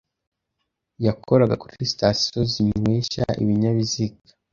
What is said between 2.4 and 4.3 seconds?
zinywesha ibinyabiziga